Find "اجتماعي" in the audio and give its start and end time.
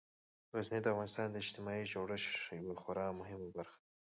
1.43-1.85